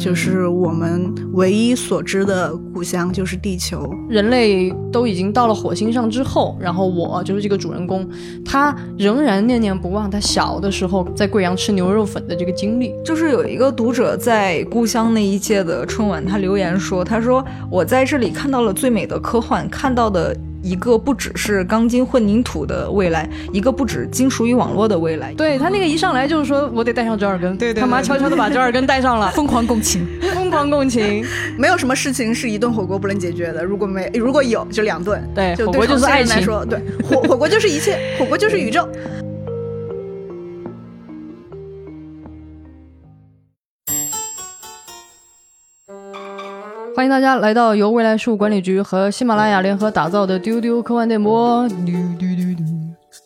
[0.00, 3.88] 就是我们唯一所知的故乡就是地球。
[4.08, 8.08] 人类都已经到了火星上之后，然后我就是这个主人公，
[8.44, 12.92] 他仍然念念不忘他小的时候在贵阳吃牛肉粉的这个经历。
[13.04, 25.32] 就是有一个读者在故乡那一届的春晚，他留言说：“他说我在这里看到了最美的科幻，看到的。”一个不只是钢筋混凝土的未来，一个不止金属与网络的未来。
[25.34, 31.24] 对他那个一上来就是说我得带上折耳根，对对，他妈悄悄的把折耳根带上了， 疯狂共情，疯狂共情。
[31.56, 35.22] 没有什么事情是一顿火锅不能解决的，如果没如果有就两顿。
[35.34, 36.46] 对，就火锅就是爱情。
[36.68, 38.88] 对，火火锅就是一切，火锅就是宇宙。
[47.00, 51.66] 欢迎大家来到由未来事务管理局和喜马拉雅联合打造的丢丢科幻电波。
[51.86, 52.99] 丢丢丢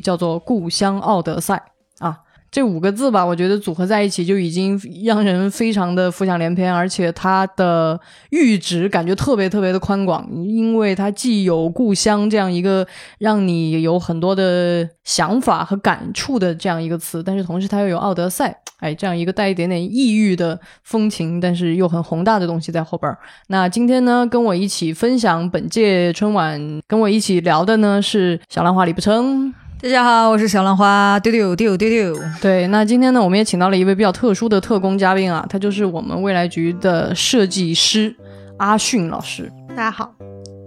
[0.00, 1.62] 叫做《故乡奥德赛》
[2.06, 2.18] 啊。
[2.48, 12.86] 这五个字吧，我觉得组合在一起就已经让人非常的浮想联翩，而且它的阈值感觉特别特别的宽广，因为它既有故乡这样一个
[13.18, 23.14] 让你有很多的想法和感触的这样一个词，但是同时它又有奥德赛，哎，这样一个带一点点异域的风情，但是又很宏大的东西在后边。
[23.48, 29.52] 那今天呢，跟我一起分享本届春晚，跟我一起聊的呢是小兰花李不成。
[29.82, 32.18] 大家好，我是小浪花，丢丢丢丢丢。
[32.40, 38.14] 对，那今天呢，我们也请到了一位比较特殊的特工嘉宾啊，他就是我们未来局的设计师
[38.56, 39.52] 阿迅老师。
[39.68, 40.10] 大家好。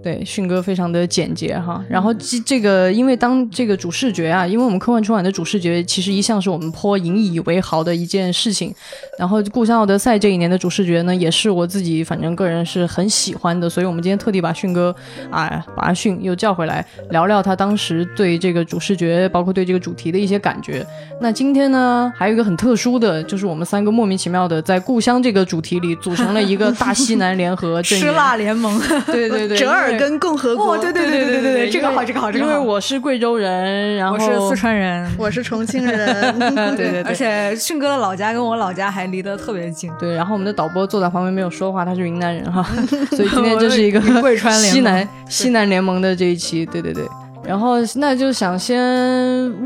[0.02, 8.74] 对，迅哥非常的简洁哈，然后这这个，因为当这个主视觉啊，因为我们科幻春晚的主视觉其实一向是我们颇引以为豪的一件事情，
[9.18, 14.94] 然后《故乡奥德赛》这一年的主视觉呢，也是我自己反正个人是很喜欢的，所以我们今天特地把迅哥
[15.30, 20.82] 啊，把阿迅又叫回来聊聊他当时对这个主视觉，包括对这个主题的一些感觉。
[21.20, 29.89] 那今天呢，还有一个很特殊的，就是我们三个莫名其妙的在故乡这个主题里组成了一个大西南联合 吃辣联盟， 对对对，折耳。
[29.98, 32.50] 跟共和国，对对对对对对，这个好，这个好，这个好。
[32.50, 36.38] 因为我是贵州人，然后我是四川人，我是重庆人，
[36.76, 37.02] 对对对。
[37.02, 39.90] 而且迅哥的老家跟我老家还离得特别近。
[39.98, 42.62] 对，然后我们的导播坐在旁边没有说话，他是云南人哈，
[43.10, 47.04] 所以今天这是一个 贵川西南西南联盟的这一期，对对对。
[47.42, 48.78] 然后那就想先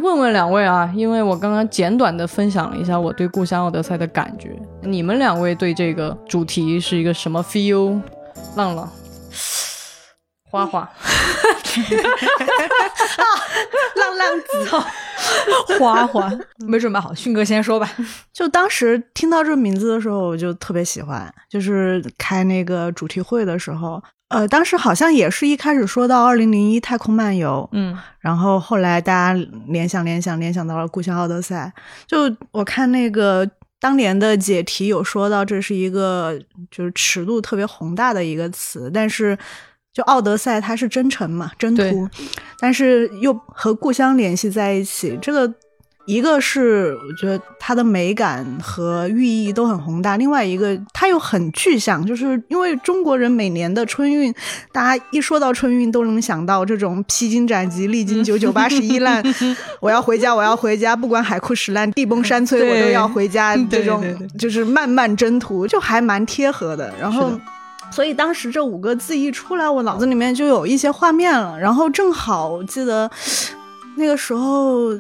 [0.00, 8.00] 问问两位啊，因为我刚刚简短的分享了一下我对故乡奥德赛的感觉，你们两位对这个主题是一个什么 feel？
[8.56, 8.88] 浪浪。
[10.54, 10.88] 花花，
[13.97, 17.91] 浪浪子，花花，没准备好，迅哥先说吧。
[18.32, 21.34] 就当时听到这个名字的时候，我就特别喜欢。
[21.50, 29.32] 就是开那个主题会的时候，呃，当时好像也是一开始说到二零零一太空漫游，嗯，然后后来大家
[29.66, 31.72] 联想联想联想到了故乡奥德赛。
[32.06, 33.44] 就我看那个
[33.81, 36.38] 当年的解题有说到，这是一个
[36.70, 39.37] 就是尺度特别宏大的一个词，但是。
[39.94, 42.09] 就奥德赛，它是征程嘛，征途，
[42.59, 45.16] 但是又和故乡联系在一起。
[45.22, 45.55] 这个
[46.05, 54.34] 一个是我觉得它的美感和寓意都很宏大，另外一个它又很具象，就是因为中国人每年的春运，
[54.72, 59.22] 大家一说到春运都能想到这种披荆斩棘、历经九九八十一难，
[59.78, 63.56] 我要回家，我要回家，不管海枯石烂、地崩山摧，我都要回家。
[63.71, 64.05] 这种
[64.37, 66.93] 就是漫漫征途，就还蛮贴合的。
[67.00, 67.31] 然后。
[67.90, 71.58] 所以当时这五个字一出来，我脑子里面就有一些画面了。
[71.58, 73.10] 然后正好我记得
[73.96, 74.90] 那个时候。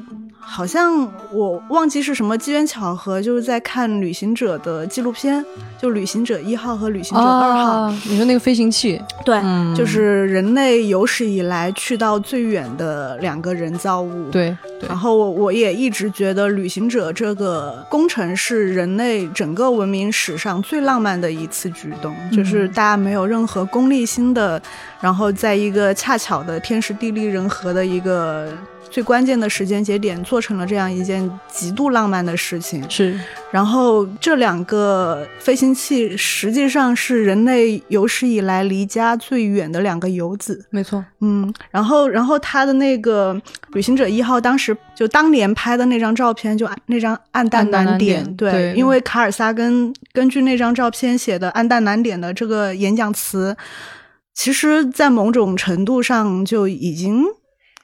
[0.46, 5.44] 好像我忘记是什么机缘巧合，就是在看《旅行者》的纪录片，
[5.80, 7.88] 就《旅行者一号》和《旅行者二号》。
[8.08, 9.00] 你说那个飞行器？
[9.24, 9.40] 对，
[9.74, 14.30] 就是人类有史以来去到最远的两个人造物。
[14.30, 14.56] 对。
[14.86, 24.60] 然后我也一直觉得《旅行者》这个工程是人类整个文明史上最浪漫的一次举动，就是大家没有任何功利心的，
[25.00, 28.48] 然后在一个恰巧的天时地利人和的一个。
[28.94, 32.88] 最关键的时间节点做成了这样一件极度浪漫的事情。
[32.88, 33.18] 是，
[33.50, 40.64] 然后这两个飞行器实际上是人类有史以来离家最远的两个游子。
[40.70, 43.36] 没错，嗯，然后然后他的那个
[43.72, 53.56] 旅行者一号当时就当年拍的那张照片，就那张暗淡暗淡蓝蓝点，点对因为卡尔萨根根据那张照片写的暗淡难点的这个演讲词，
[54.32, 57.24] 其实，在某种程度上就已经。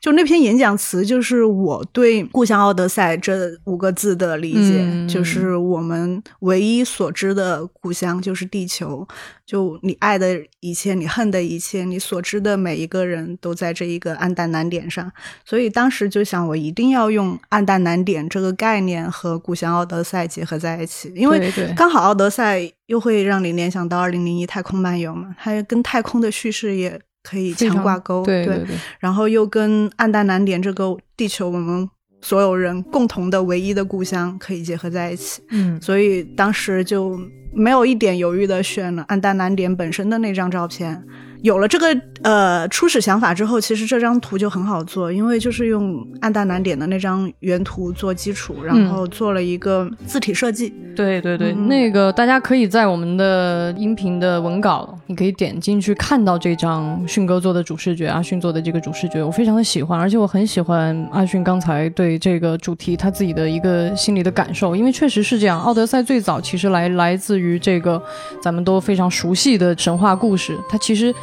[0.00, 9.06] 就那篇演讲词，就是我对“故乡奥德赛”这五个字的理解，嗯就是我们唯一所知的故乡就是地球。
[9.44, 15.10] 就你爱的一切，你恨的一切，你所知的每一个人都在这一个暗淡难点上。
[15.44, 28.24] 所以当时就想，我一定要用暗淡难点这个概念和故乡奥德赛结合在一起，因为刚好奥德赛又会让你联想到二零零一太空漫游嘛，它跟太空的叙事也可以强挂钩。
[28.24, 31.88] 对对对，然后又跟暗淡蓝点这个地球我们
[32.20, 37.18] 所有人共同的唯一的故乡可以结合在一起，嗯所以当时就
[37.52, 41.02] 没有一点犹豫的选了暗淡蓝点本身的那张照片。
[41.42, 41.86] 有了这个
[42.22, 50.72] 呃初始想法之后，其实这张图就很好做，因为就是用暗淡难点的那张原图做基础，然后做了一个字体设计。
[50.94, 68.02] 对对对，嗯那个大家可以在我们的音频的文稿，你可以点进去看到这张迅哥做的主视觉，阿迅做的这个主视觉，我非常的喜欢，而且我很喜欢阿迅刚才对这个主题他自己的一个心里的感受，因为确实是这样，奥德赛最早其实来来自于这个
[68.42, 71.14] 咱们都非常熟悉的神话故事，它其实。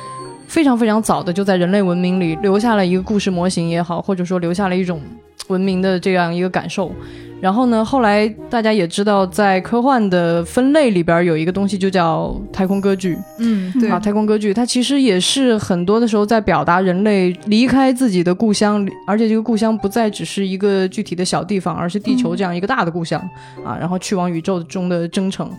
[0.47, 5.01] 非常非常早的就在人类文明里留下了一个故事模型也好，或者说留下了一种
[5.49, 6.91] 文明的这样一个感受。
[7.39, 23.21] 然后呢，后来大家也知道，在科幻的分类里边有一个东西就叫太空歌剧嗯，对啊，太空歌剧它其实也是很多的时候在表达人类离开自己的故乡，而且这个故乡不再只是一个具体的小地方，而是地球这样一个大的故乡、
[23.63, 25.51] 啊，然后去往宇宙中的征程。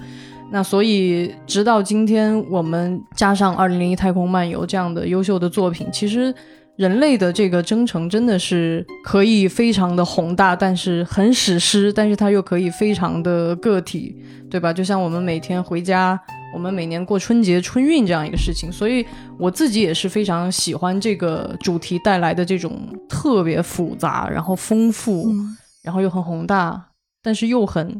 [0.51, 6.35] 那所以，直到今天，我们加上《二零零一太空漫游》这样的优秀的作品，其实
[6.77, 14.17] 人类的这个征程真的是可以非常的宏大，但是很史诗，但是它又可以非常的个体，
[14.51, 14.73] 对吧？
[14.73, 16.19] 就像我们每天回家，
[16.55, 19.05] 我们每年过春节、春运这样一个事情，所以
[19.39, 25.57] 我自己也是非常喜欢这个主题带来的这种特别复杂，然后丰富，嗯。
[25.81, 26.91] 然后又很宏大，
[27.23, 27.99] 但是又很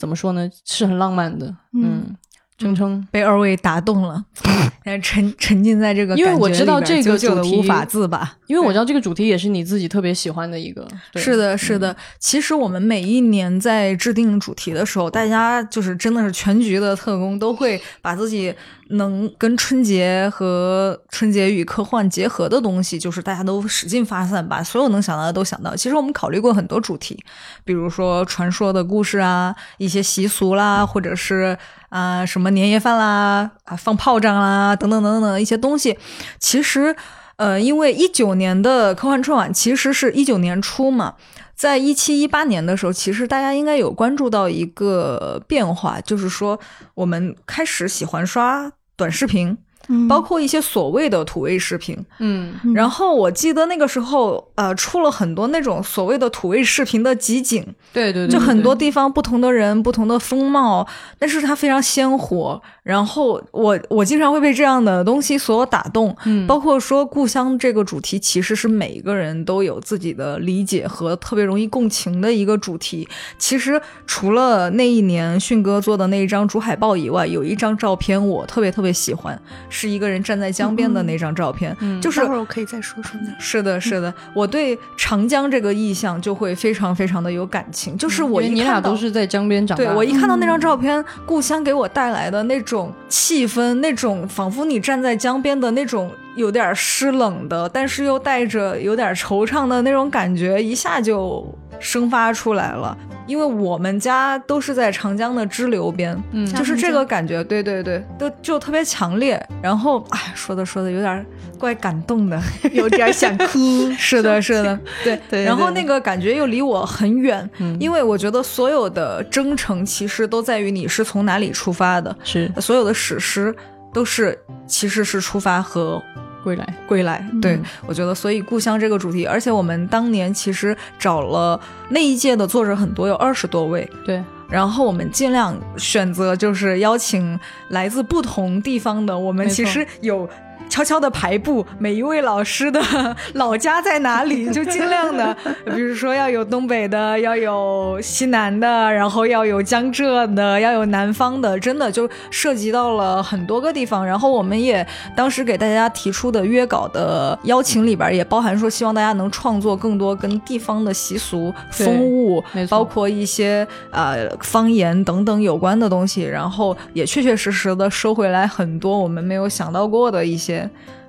[0.00, 0.48] 怎么说呢？
[0.64, 2.16] 是很浪漫的，嗯嗯，
[2.56, 3.06] 程程。
[3.10, 8.36] 被二位打动了，呃 沉沉浸在这个因为我知道这个主题无法自拔。
[8.46, 11.94] 因为我知道这个主题也是你自己特别喜欢的一个，是的，是的。
[12.18, 18.52] 其实我们每一年在制定主题的时候，大家就是真的是全局的特工，都会把自己
[18.88, 25.76] 能跟春节和春节与科幻结合的东西，就是大家都使劲发散，把所有能想到的都想到。
[25.76, 27.22] 其实我们考虑过很多主题，
[27.64, 31.56] 比如说传说的故事啊，一些习俗啦，或者是
[31.90, 35.96] 啊、什么年夜饭啦，啊放炮仗啦，等等等等的一些东西。
[36.40, 36.96] 其实，
[37.36, 41.14] 呃，因为一九年的科幻春晚其实是一九年初嘛，
[41.54, 46.58] 在一七一八年的时候，其实大家应该有关注到一个变化，就是说
[46.94, 49.56] 我们开始喜欢刷短视频，
[49.90, 50.08] 嗯。
[50.08, 51.94] 包括一些所谓的土味视频。
[52.20, 52.72] 嗯，嗯。
[52.72, 60.86] 然后我记得那个时候，呃，出了很多那种所谓的土味视频的集锦，对对对，就很多地方不同的人、不同的风貌，
[61.18, 62.62] 但是它非常鲜活。
[62.82, 66.46] 然后我我经常会被这样的东西所打动，嗯。
[66.46, 73.08] 包括说故乡这个主题，其实是每一个人都有自己的理解和特别容易共情的一个主题。
[73.38, 83.28] 其实除了那一年迅哥做的那一张主海报以外，有一张照片我特别特别喜欢，是一个人站在江边的那张照片，嗯就是待会儿我可以再说说呢。
[83.38, 101.46] 是的，是的，我对长江这个意象就会非常非常的有感情，就是我因为你俩一看到都是在江边长大的，对我一看到那张照片，故乡给我带来的那种气氛，那种仿佛你站在江边的那种有点湿冷的，但是又带着有点惆怅的那种感觉，一下就
[101.80, 102.96] 生发出来了。
[103.26, 109.40] 因为我们家都是在长江的支流边，嗯就是这个感觉，对对对，都就特别强烈。
[109.62, 111.24] 然后，哎，说的说的有点
[111.56, 112.40] 怪感动的，
[112.72, 113.88] 有点 想哭。
[113.96, 115.20] 是的，是的， 对。
[115.30, 123.54] 对然后那个感觉又离我很远，嗯因为我觉得所有的征程其实都在于你是从哪里出发的，是所有的史诗
[123.94, 126.02] 都是其实是出发和
[126.42, 127.24] 归来，归来。
[127.40, 140.28] 对、嗯我觉得，所以故乡这个主题，而且我们当年其实找了那一届的作者很多，有二十多位，对，然后我们尽量选择就是邀请来自不同地方的，我们其实有
[140.70, 142.80] 悄悄的排布每一位老师的
[143.34, 145.36] 老家在哪里， 就尽量的，
[145.66, 154.06] 比如说要有东北的，要有西南的，然后要有江浙的，要有南方的，真的就涉及到了很多个地方。
[154.06, 154.86] 然后我们也
[155.16, 166.22] 当时给大家提出的约稿的邀请里边也包含说，希望大家能创作更多跟地方的习俗、风物，包括一些呃方言等等有关的东西。
[166.22, 170.59] 然后也确确实实的收回来很多我们没有想到过的一些。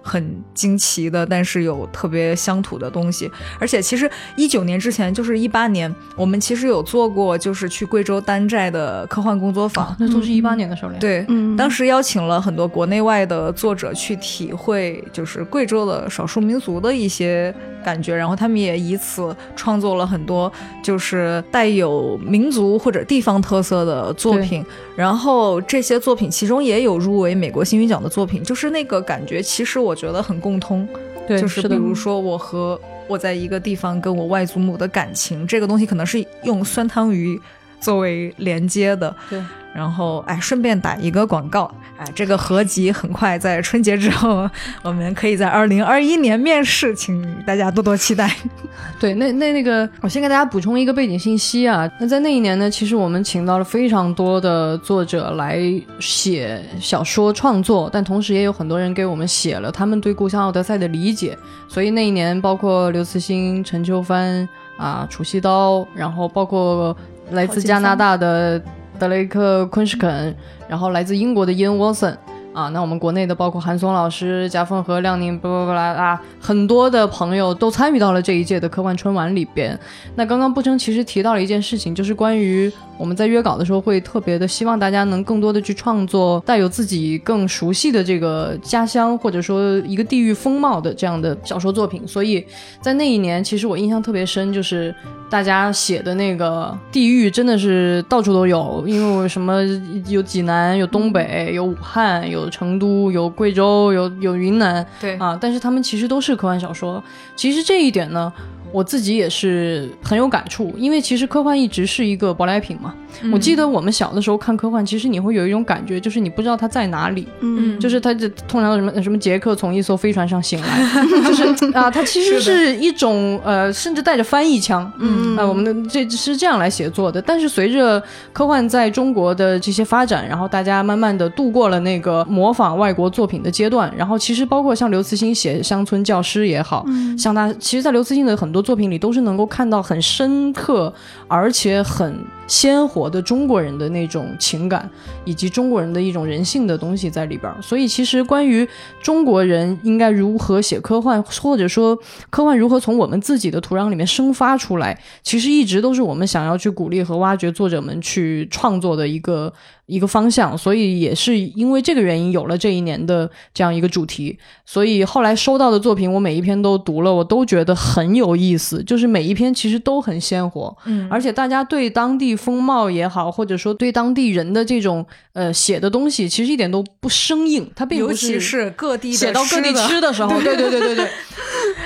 [0.02, 3.30] 很惊奇的，但是有特别乡土的东西。
[3.60, 10.98] 而且其实一九年之前，就是一八年，我们其实有做过，就是去贵州丹寨的科幻工作坊，那都是一八年的时候了。
[11.00, 24.66] 对，当时邀请了很多国内外的作者去体会，就是贵州的少数民族的一些感觉，然后他们也以此创作了很多就是带有民族或者地方特色的作品。
[24.96, 30.88] 然后这些作品其中也有入围美国新语奖的作品，就是那个感觉，其实我觉得很共通。
[31.28, 37.40] 对，就是比如说我和我在一个地方跟我外祖母的感情，这个东西可能是用酸汤鱼
[37.82, 39.14] 作为连接的。
[39.30, 39.42] 对。
[39.74, 44.46] 然后，哎，顺便打一个广告，哎，这个合集很快在春节之后，
[44.84, 48.30] 我们可以在二零二一年面世，请大家多多期待。
[49.00, 51.90] 对，那那那个，我先给大家补充一个背景信息啊。
[52.02, 55.62] 那在那一年呢，其实我们请到了非常多的作者来
[56.02, 61.38] 写小说创作，但同时也有很多人给我们写了他们对故乡奥德赛的理解。
[61.70, 64.46] 所以那一年，包括刘慈欣、陈秋帆
[64.76, 66.94] 啊、楚西刀，然后包括
[67.32, 68.62] 来自加拿大的。
[69.00, 70.36] 德雷克·昆士肯，
[70.70, 72.16] 然后来自英国的伊恩·沃森。
[72.54, 79.80] 啊，那我们国内的包括韩松老师、贾凤和、亮宁，巴拉巴拉啊，很多的朋友都参与到了这一届的科幻春晚里边。
[80.16, 92.06] 那刚刚不争其实提到了一件事情，就是关于我们在约稿的时候会特别的希望大家能更多的去创作带有自己更熟悉的这个家乡或者说一个地域风貌的这样的小说作品。
[92.06, 92.46] 所以
[92.82, 94.94] 在那一年，其实我印象特别深，就是
[95.30, 99.64] 大家写的那个地域真的是到处都有，因为什么
[100.10, 102.41] 有济南、有东北、有武汉、有。
[102.42, 107.02] 有成都，有贵州，有有云南，对啊，但是他们其实都是科幻小说。
[107.36, 108.32] 其实这一点呢。
[108.72, 112.94] 我自己也是很有感触，因为其实科幻一直是一个舶来品嘛。
[113.32, 117.28] 我记得我们小的时候看科幻，其实你会有一种感觉，就是你不知道它在哪里。
[117.42, 120.80] 嗯，就是它这通常什么什么杰克从一艘飞船上醒来，
[121.28, 124.90] 就是啊，它其实是一种呃，甚至带着翻译腔。
[125.00, 127.22] 嗯啊，我们的这是这样来写作的。
[127.22, 128.02] 但是随着
[128.32, 136.86] 科幻在中国的这些发展，然后大家慢慢的度过了那个模仿外国作品的阶段，然后其实包括像刘慈欣写《乡村教师》也好
[137.18, 138.61] 像他，其实，在刘慈欣的很多。
[138.62, 140.94] 作品里都是能够看到很深刻，
[141.28, 142.24] 而且很。
[142.52, 144.88] 鲜活的中国人的那种情感，
[145.24, 147.58] 以及中国人的一种人性的东西在里边儿。
[147.62, 148.68] 所以，其实关于
[149.02, 151.98] 中国人应该如何写科幻，或者说
[152.30, 159.54] 科幻如何从我们自己的土壤里面生发出来，其实一直都是我们想要去鼓励和挖掘作者们去创作的一个
[159.86, 160.58] 一个方向。
[160.58, 164.38] 所以，也是因为这个原因，有了这一年的这样一个主题。
[164.66, 168.84] 所以后来收到的作品，我每一篇都读了，我都觉得很有意思。
[168.84, 172.36] 就是每一篇其实都很鲜活，嗯，而且大家对当地。
[172.42, 177.72] 风貌也好，或者说对当地人的这种呃写的东西，其实一点都不生硬。
[177.76, 181.08] 它并不是，尤其是各地写到各地吃的时候， 对对对对对。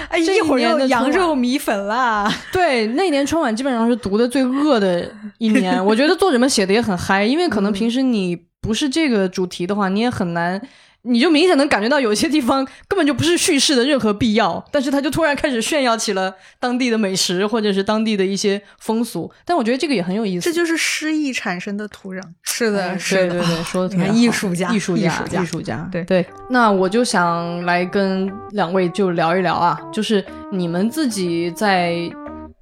[0.10, 2.32] 哎，一会儿又羊肉米粉啦。
[2.54, 5.78] 对，那年春晚基本上是读的最饿的一年。
[5.86, 10.62] 我觉得作者们写的也很嗨，因为可能平时你不是这个主题的话，你也很难。
[11.06, 19.32] 你就明显能感觉到有些地方根本就不是叙事的任何必要，但是他就突然开始炫耀起了当地的美食或者是当地的一些风俗。
[19.46, 22.22] 但我觉得这个也很有意思，这就是诗意产生的土壤。
[22.42, 25.88] 是的，是的，对对对，说的特别艺术家，艺术家，艺术家。
[25.92, 31.96] 对对，那我就想来跟两位就聊一聊啊，就是你们自己在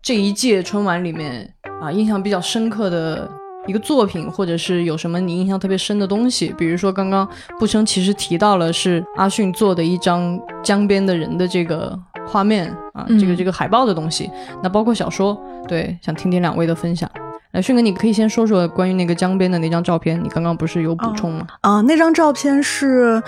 [0.01, 3.42] 这一届春晚里面啊，印象比较深刻的。
[3.67, 7.27] 一个作品，或者是有什么你印象特别深的东西，比如说刚刚
[7.59, 14.29] 不生其实提到了是阿迅做的一张江边的人的这个画面啊，这个这个海报的东西，
[14.61, 17.09] 那包括小说，对，想听听两位的分享。
[17.51, 21.47] 来，迅哥，你可以先说说关于那个江边的那张照片，你刚刚不是有补充吗？
[21.61, 23.21] 啊，那张照片是。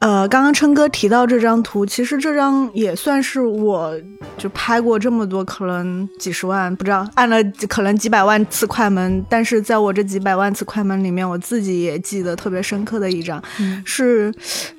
[0.00, 3.94] 呃，刚刚琛哥提到这张图，其实这张也算是我
[4.38, 7.36] 就拍过这么多，可能几十万，不知道按了
[7.68, 13.42] 可能几百万次快门，但是在我这几百万次快门里面，我自己也记得特别深刻的一张，
[13.84, 14.32] 是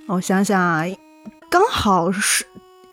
[0.07, 0.83] 我想想啊，
[1.51, 2.43] 刚好是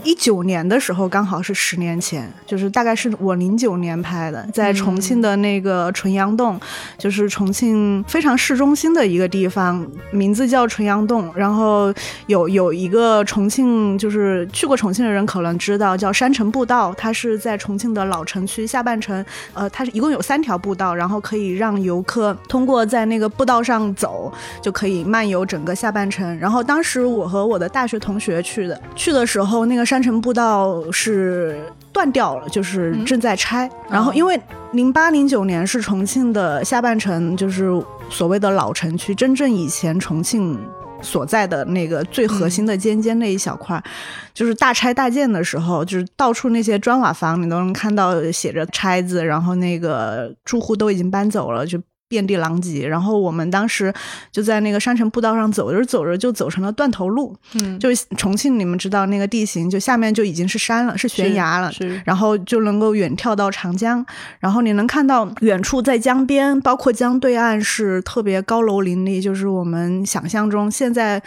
[0.04, 6.58] 一九年的时候，刚好是十年前，就是大概是我零九年拍的，在重庆的那个纯阳洞，
[6.96, 11.28] 就是重庆非常市中心的一个地方，名字叫纯阳洞。
[11.34, 11.92] 然后
[12.28, 26.38] 有有一个重庆，就是去过重庆的人可能知道，叫山城步道，它是在重庆的老城区下半城，呃，它是一共有三条步道，然后可以让游客通过在那个步道上走，就可以漫游整个下半城。
[26.38, 29.87] 然后当时我和我的大学同学去的，去的时候那个。
[29.88, 31.58] 山城步道是
[31.90, 33.70] 断掉了，就是正在拆。
[33.88, 34.38] 然后，因为
[34.72, 37.70] 零八零九年是重庆的下半城，就是
[38.10, 40.60] 所谓的老城区，真正以前重庆
[41.00, 43.82] 所在的那个最核心的尖尖那一小块，
[44.34, 51.80] 就是大拆大建的时候，就是到处那些砖瓦房，你都能看到写着拆字，然后那个住户都已经搬走了，就。
[52.08, 53.92] 遍地狼藉，然后我们当时
[54.32, 57.36] 就在那个山城步道上走着走着，就走成了断头路。
[57.54, 64.04] 嗯，就重庆，你们知道那个地形，就下面就已经是山了，是悬崖了，是，然后就能够远眺到长江，
[64.40, 71.22] 然后你能看到远处在江边，包括江对岸是特别高楼林立，就是我们想象中现在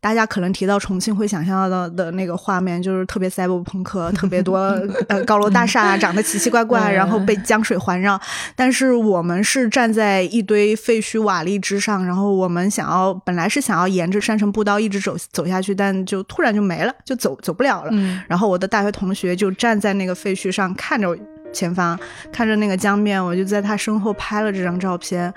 [0.00, 4.58] 大家可能提到重庆会想象到的那个画面，就是特别赛博朋克，特别多
[5.08, 8.20] 呃高楼大厦，长得奇奇怪怪， 然后被江水环绕。
[8.54, 17.92] 但是我们是站在一堆废墟瓦砾之上，然后我们想要本来是想要沿着山城步道一直走走下去，但就突然就没了，就走走不了了。
[18.28, 21.16] 然后我的大学同学就站在那个废墟上，看着
[21.52, 21.98] 前方，
[22.32, 25.32] 看着那个江面，我就在他身后拍了这张照片。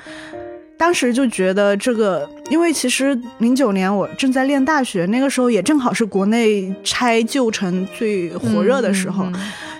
[0.78, 9.26] 当时就觉得这个，因为其实零九年我正在念大学，那个时候也正好是国内拆旧城最火热的时候。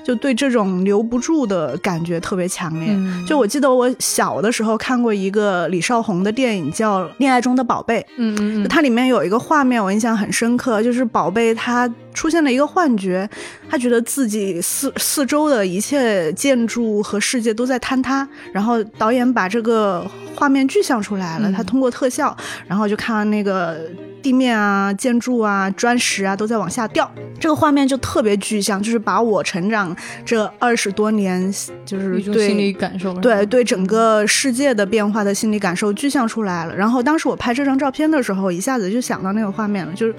[0.10, 2.98] 就对这种留不住的感觉特别强烈。
[3.28, 8.00] 就我记得我小的时候看过一个李少红的电影，叫《恋爱中的宝贝》。
[8.18, 13.30] 嗯嗯嗯，它里面有一个画面我印象很深刻，就是宝贝他出现了一个幻觉，
[13.70, 22.36] 他觉得自己四四周的一切建筑和世界都在坍塌，然后导演把这个画面具象出来了，他通过特效，
[22.68, 23.80] 然后就看那个。
[24.22, 27.10] 地面啊，建筑啊，砖石啊，都在往下掉，
[27.40, 29.96] 这个画面就特别具象，就是把我成长
[30.26, 31.52] 这二十多年，
[31.86, 36.76] 就是对心理感受，对对整个世界的变化的心理感受具象出来了。
[36.76, 40.14] 然后当时我拍这张照片的时候，一下子就想到那个画面了，就是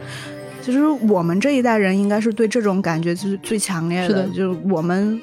[0.63, 5.21] 其实我们这一代人应该是对这种感觉就是最强烈的，就是我们。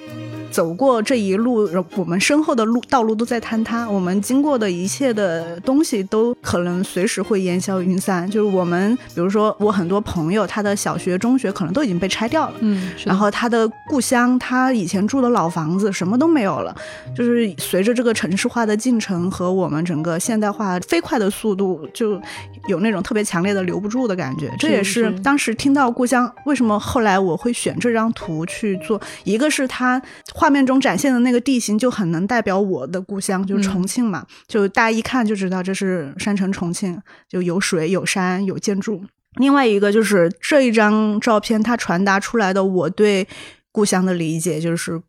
[0.58, 8.28] 走过这一路，我们身后的路道路都在坍塌，我们经过的一切的东西都可能随时会烟消云散。
[8.28, 16.76] 就是我们，比如说我很多朋友，他的小学、中学可能都已经被拆掉了，嗯，然后他的故乡，他以前住的老房子什么都没有了。
[17.16, 22.20] 就是随着这个城市化的进程和我们整个现代化飞快的速度，就
[22.68, 24.54] 有那种特别强烈的留不住的感觉。
[24.60, 30.02] 这也是当时听到故乡，为什么后来我会选这张图去做，一个是它。
[30.34, 34.26] 画面中展现的那个地形就很能代表我的故乡，就是重庆嘛。
[34.48, 39.04] 就大家一看就知道这是山城重庆，就有水有山有建筑。
[39.38, 43.28] 另外一个就是这一张照片，它传达出来的我对
[43.72, 45.02] 故乡的理解，就是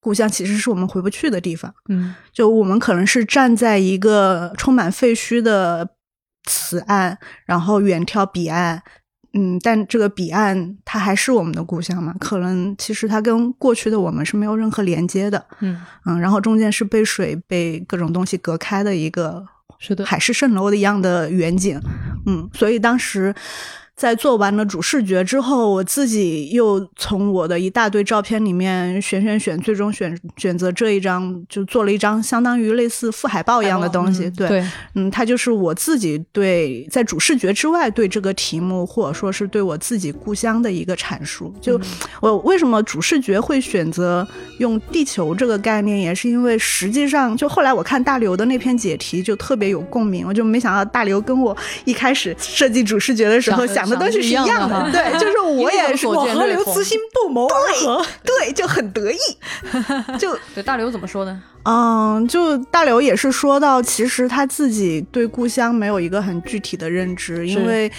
[0.00, 1.74] 故乡其实是我们回不去的地方。
[1.88, 5.88] 嗯，就我们可能是站在一个充满废墟的
[6.44, 8.82] 此岸，然后远眺彼岸。
[9.32, 12.12] 嗯，但这个彼岸它还是我们的故乡嘛？
[12.18, 15.46] 可能其实它跟过去的我们是没有任何连接的。
[15.60, 19.46] 嗯嗯，然后中间是被水、被各种东西隔开的一个，
[19.78, 21.80] 是的，海市蜃楼的一样的远景。
[22.26, 23.34] 嗯，所以当时。
[24.00, 34.30] 在做完了主视觉之后，我自己又从我的一大堆照片里面选选选，最终选选择这一张，就做了一张相当于类似副海报一样的东西。
[34.30, 41.54] 对，嗯，它就是我自己对在主视觉之外对这个题目，或者说是对我自己故乡的一个阐述。
[41.60, 41.78] 就
[42.22, 44.26] 我为什么主视觉会选择
[44.60, 53.89] 用地球这个概念，也是因为实际上就后来我看大刘的那篇解题就特别有共鸣，我就没想到大刘跟我一开始设计主视觉的时候想。
[53.96, 59.18] 东西是一样的，对，就是 我也是，我和刘慈欣不谋而合，对，就很得意。
[60.18, 61.42] 就 对大刘怎么说呢？
[61.64, 67.90] 嗯，就大刘也是说到，其实他自己对故乡没有一个很具体的认知，因为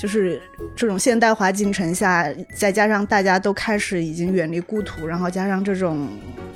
[0.00, 0.40] 就是
[0.74, 6.08] 这种现代化进程下，再加上大家都开始已经远离故土，然后加上这种。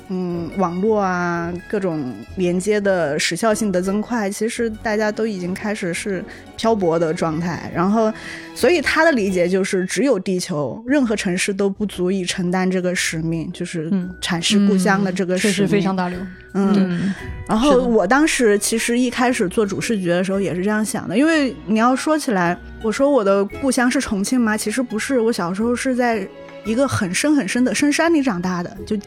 [0.07, 6.23] 嗯，网络啊，各种连接的时效性的增快，其实大家都已经开始是
[6.55, 7.71] 漂泊的状态。
[7.73, 8.13] 然后，
[8.53, 13.89] 所以他的理解就是，只有地球，任何城市都不足以承担这个使命，就是
[14.21, 15.55] 阐释故乡的这个使命。
[15.55, 16.19] 确实非常大流。
[16.53, 17.11] 嗯，
[17.47, 24.55] 然后我当时其实一开始做主视觉的时候也是这样想的，因为你要说起来，我说我的故乡是重庆吗？
[24.55, 26.27] 其实不是，我小时候是在。
[26.65, 28.75] 一个很深很深的深山里长大的。
[28.85, 28.97] 就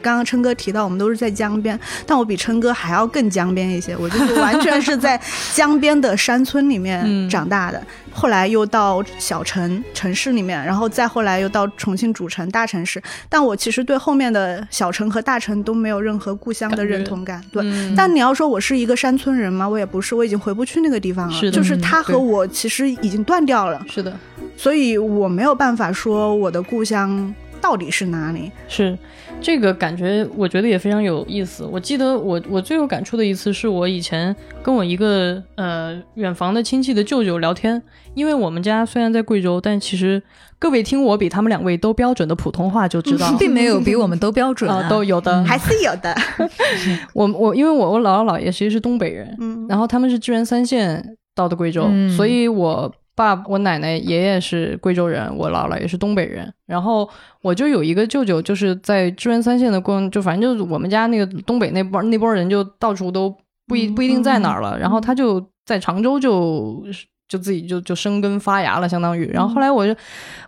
[0.00, 5.20] 刚刚琛哥提到，我们都是在江边，但我比琛哥还要更江边一些，我就是完全是在
[5.54, 7.82] 江边的山村里面 长大的。
[8.12, 13.02] 后来又到小城城市里面，然后再后来又到重庆主城大城市。
[13.28, 17.42] 但我其实对后面的小城和大城都没有任何故乡的认同感。
[17.52, 17.62] 对，
[17.94, 19.68] 但你要说我是一个山村人吗？
[19.68, 21.38] 我也不是，我已经回不去那个地方了。
[21.38, 23.84] 是，就是他和我其实已经断掉了。
[23.86, 24.16] 是的，
[24.56, 28.50] 所以我没有办法说我的故乡到底是哪里。
[28.68, 28.96] 是。
[29.38, 31.62] 这个感觉我觉得也非常有意思。
[31.70, 37.80] 我记得我我最有感触的一次是我以前跟我一个呃远房的亲戚的舅舅聊天，
[38.14, 40.20] 因为我们家虽然在贵州，但其实
[40.58, 46.16] 各位听我比他们两位都标准的普通话就知道，并没有比我们都标准啊，都有的还是有的。
[47.12, 52.90] 我我因为我我姥姥姥爷其实是东北人，嗯然后他们是支援三线到的贵州，所以我。
[53.16, 56.52] 爸，我奶奶、爷爷是贵州人，我姥姥也是东北人。
[56.66, 57.08] 然后
[57.42, 63.34] 我就有一个舅舅，就是在支援三线的过，就反正就是我们家那个东北那波那波人，就到处都
[63.66, 64.78] 不一不一定在哪儿了。
[64.78, 66.84] 然后他就在常州就。
[67.28, 69.28] 就自己就就生根发芽了，相当于。
[69.32, 69.92] 然后后来我就，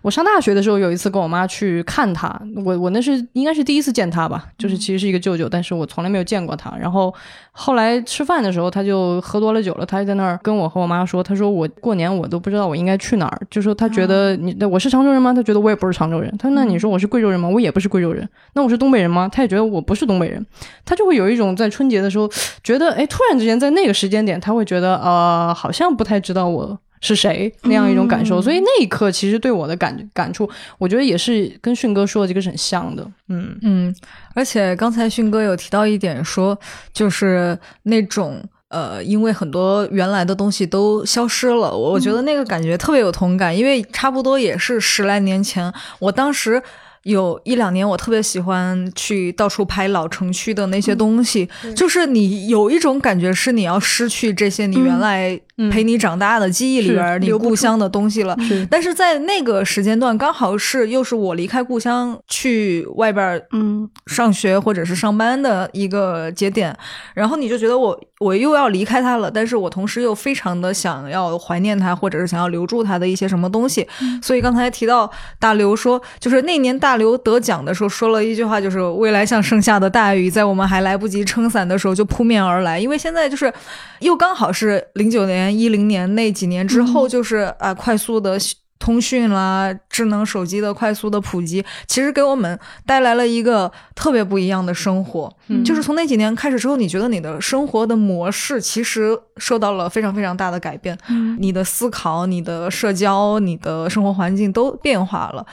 [0.01, 6.73] 我上大学的时候有一次跟我妈去看他，我我那是应该是第一次见他吧，就是其实是一个舅舅，但是我从来没有见过他。
[6.77, 7.13] 然后
[7.61, 15.33] 后来吃饭的时候，他就喝多了酒了，他就在那儿跟我和我妈说，他说我过年我都不知道我应该去哪儿，就说他觉得你我是常州人吗？
[15.33, 16.33] 他觉得我也不是常州人。
[16.39, 17.49] 他说那你说我是贵州人吗？
[17.49, 18.25] 我也不是贵州人。
[18.53, 19.29] 那我是东北人吗？
[19.29, 20.45] 他也觉得我不是东北人。
[20.85, 22.29] 他就会有一种在春节的时候
[22.63, 26.79] 觉得，哎，突然之间在那个时间点，他会觉得呃，好像不太知道我。
[27.01, 28.41] 是谁那样一种感受？
[28.41, 33.05] 所以那一刻其实对我的感感触，我觉得也是跟迅哥说的这个是很像的。
[33.27, 33.95] 嗯嗯，
[34.35, 36.59] 而且刚才迅哥有提到一点，说
[36.93, 46.61] 就是那种呃，因为很多原来的东西都消失了，我觉得那个感觉特别有同感，因为差不多也是十来年前，我当时。
[47.09, 55.39] 有一两年，我特别喜欢去到处拍老城区的那些东西，就是你有一种感觉，是你要失去这些你原来
[55.71, 58.37] 陪你长大的记忆里边你故乡的东西了。
[58.69, 63.89] 但是在那个时间段，刚好是又是我离开故乡去外边嗯。
[64.05, 66.75] 上学或者是上班的一个节点，
[67.13, 73.87] 然后你就觉得我我又要离开他了，但是我同时又非常的想要怀念他，或者是想要留住他的一些什么东西。
[74.21, 76.99] 所以刚才提到大刘说，就是那年大。
[76.99, 82.77] 刘得奖的时候说了一句话，就是未来像盛夏的大雨，在我们还来不及撑伞的时候就扑面而来。
[82.77, 83.53] 因为现在就是
[83.99, 88.37] 又刚好是零九年、一零年那几年之后，就是啊，快速的
[88.79, 95.31] 通讯啦，智能手机的快速的普及，其实给我们带来了一个特别不一样的生活。
[95.65, 100.97] 就是从那几年开始之后，你觉得你的生活的模式其实受到了非常非常大的改变，
[101.39, 105.45] 你的思考、你的社交、你的生活环境都变化了。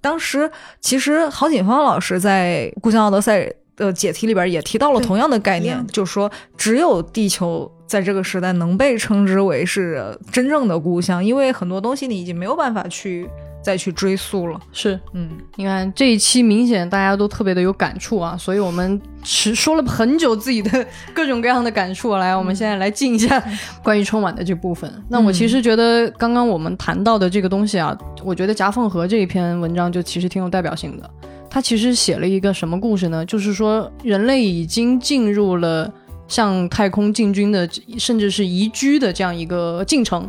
[0.00, 3.40] 当时其实郝景芳老师在《故乡奥德赛》
[3.74, 13.28] 的解题里边也提到了同样的概念，就是说只有地球在这个时代能被称之为是真正的故乡，因为很多东西你已经没有办法去。
[13.64, 22.16] 再去追溯了，是，嗯，你看这一期明显大家都特别的有感触啊，所以我们是说了很久自己的各种各样的感触。
[22.16, 23.40] 来，我们现在来进一下
[23.80, 24.92] 关于春晚的这部分。
[25.08, 31.08] 那我其实觉得刚刚我们谈到的这个东西啊，我觉得夹缝河这一篇文章就其实挺有代表性的。
[31.48, 33.24] 它其实写了一个什么故事呢？
[33.24, 35.88] 就是说人类已经进入了
[36.32, 37.68] 向太空进军的，
[37.98, 40.26] 甚至是移居的这样一个进程。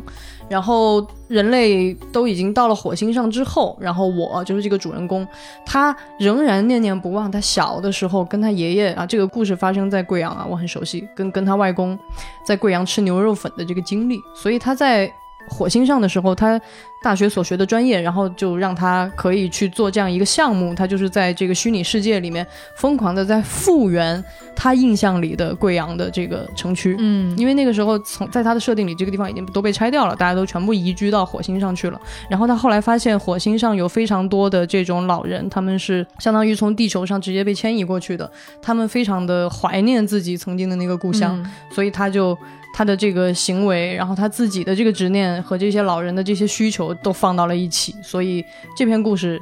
[0.49, 5.25] 然后人类都已经到了火星上之后，然后我就是这个主人公，
[5.65, 11.97] 他仍然念念不忘他小的时候跟他爷爷啊，这个故事发生在贵阳啊，我很熟悉，跟跟他外公
[12.45, 15.09] 在贵阳吃牛肉粉的这个经历，所以他在。
[15.47, 16.59] 火星上的时候，他
[17.01, 20.73] 大学所学的专业，然后就让他可以去做这样一个项目。
[20.73, 22.45] 他就是在这个虚拟世界里面
[22.77, 24.23] 疯狂的在复原
[24.55, 26.95] 他印象里的贵阳的这个城区。
[26.97, 31.99] 嗯，因为那个时候从在他的设定里，这个地方已经都被拆掉了，大家都全部移居到火星上去了。
[32.29, 42.37] 然后他后来发现火星上有非常多的这种老人，他们是相当于从地球上直接被迁移过去的，他们非常的怀念自己曾经的那个故乡，所以他就。
[42.73, 48.43] 他的这个行为，然后他自己的这个执念和这些老人的这些需求都放到了一起，所以
[48.75, 49.39] 这篇故事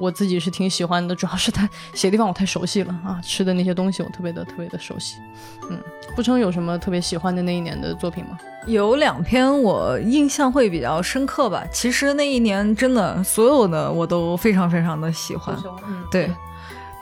[0.00, 1.14] 我自己是挺喜欢的。
[1.14, 5.16] 主要是他写的地方我太熟悉了啊，吃的那些东西我特别的特别的熟悉。
[5.68, 5.78] 嗯，
[6.16, 8.38] 不称有什么特别喜欢的那一年的作品吗？
[8.66, 11.64] 有两篇我印象会比较深刻吧。
[11.70, 15.54] 其实那一年真的所有的我都非常非常的喜欢。
[15.86, 16.30] 嗯，对。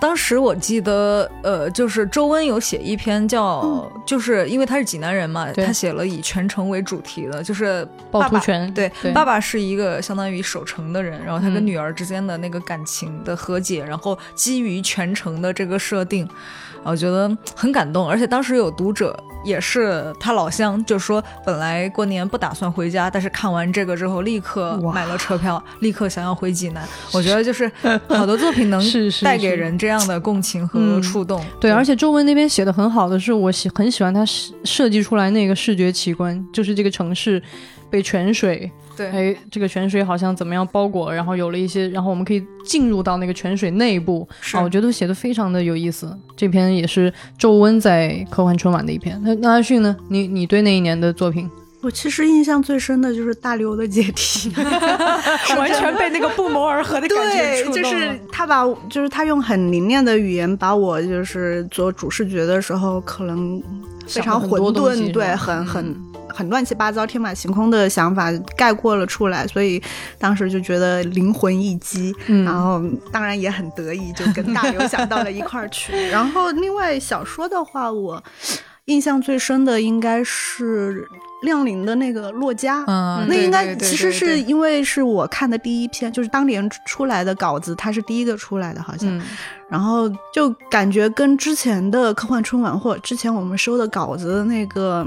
[0.01, 8.41] 当时我记得，呃，就是周温有写一篇叫，就是因为他是济南人嘛，他写了以全城为主题的，就是趵爸爸
[8.75, 16.29] 对，对爸爸是一个相当于守城的人，然后他跟嗯女儿之间的那个感情的和解，然后基于全城的这个设定，
[16.85, 18.09] 我觉得很感动。
[18.09, 26.87] 而且当时有读者也是他老乡，就说本来过年不打算回家，但是看完这个之后立刻买了车票，立刻想要回济南。
[27.13, 27.71] 我觉得就是
[28.09, 28.83] 好多作品能
[29.23, 31.45] 带给人这样的共情和 嗯触动。
[31.61, 37.43] 对，而且周文那边写的很好的是，我喜很喜欢他设设计出来那个视觉奇观，就是这个城市
[37.91, 46.17] 被泉水，对哎，这个泉水好像怎么样包裹，然后有了一些，然后我们可以进入到那个泉水内部，是啊，我觉得写的非常的有意思。
[46.37, 49.21] 这篇也是周温在科幻春晚的一篇。
[49.23, 49.97] 那那阿迅呢？
[50.09, 51.49] 你你对那一年的作品
[51.81, 54.53] 我其实印象最深的就是大刘的解题，
[55.57, 63.63] 完全被那个不谋而合的对，就是他把，就是他用很凝练的语言把我就是做主视觉的时候，可能
[64.09, 65.97] 非常混沌，对，很很
[66.29, 69.81] 很乱七八糟、天马行空的想法概括了出来，所以
[70.19, 75.93] 当时就觉得灵魂一击，嗯然后当然也很得意，就跟大刘想到了一块儿去。
[76.11, 78.21] 然后另外小说的话，我
[78.87, 81.07] 印象最深的应该是
[81.43, 89.17] 亮玲的那个《洛迦》，嗯，那应该其实是因为是我看的第一篇，就是当年出来的稿子，它是第一个出来的，好像。
[89.19, 89.23] 嗯
[89.71, 95.07] 然后就感觉跟之前的科幻春晚或之前我们收的稿子的那个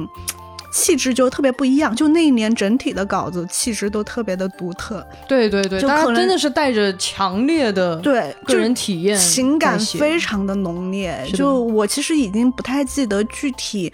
[0.72, 11.28] 气质就特别不一样，就那一年整体的稿子气质都特别的独特，对对对，就可能真的是带着强烈的对，个人体验情感非常的浓烈。
[11.34, 13.92] 就我其实已经不太记得具体。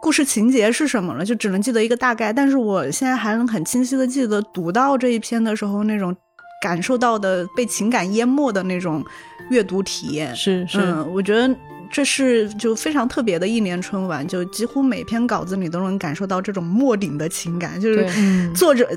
[0.00, 1.24] 故事情节是什么了？
[1.24, 6.14] 就只能记得一个大概，但是我现在还能很清晰的记得读到这一篇的时候那种
[6.62, 9.04] 感受到的被情感淹没的那种
[9.50, 10.34] 阅读体验。
[10.34, 10.78] 是是。
[10.80, 11.54] 嗯，我觉得
[11.90, 18.88] 这是就非常特别的一年春晚，就几乎每篇稿子你都能感受到这种没顶的情感，就是作者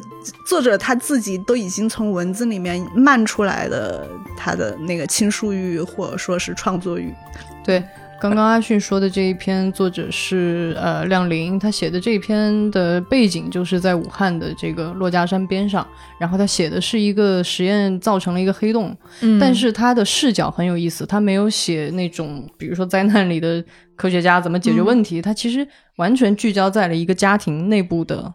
[0.46, 7.14] 作者他自己都已经从文字里面漫出来的他的那个倾诉欲或者说是创作欲。
[7.64, 7.82] 对，
[8.22, 15.86] 刚刚阿迅说的这一篇作者是呃亮林，他写的这一篇的背景就是在武汉的这个珞珈山边上，
[16.20, 23.64] 然后他写的是一个实验造成了一个黑洞，嗯但是他的视角很有意思，他没有写那种比如说灾难里的
[23.96, 28.32] 科学家怎么解决问题，他其实完全聚焦在了一个家庭内部的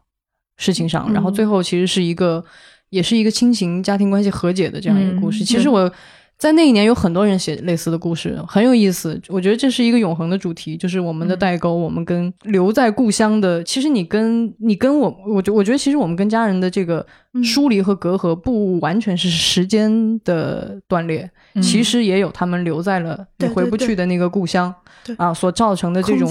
[0.57, 2.44] 事情上，嗯然后最后其实是一个
[2.90, 5.44] 也是一个亲情家庭关系和解的这样一个故事。
[5.44, 5.88] 嗯其实我。
[6.38, 9.18] 在那一年，有很多人写类似的故事，很有意思。
[9.29, 13.64] 我觉得这是一个永恒的主题，就是我们的代沟，我们跟留在故乡的。
[13.64, 24.72] 其实你跟你跟我，我觉我觉得其实我们跟家人的这个嗯疏离和隔阂，不完全是时间的断裂，嗯其实也有他们留在了你回不去的那个故乡
[25.16, 26.31] 啊，所造成的这种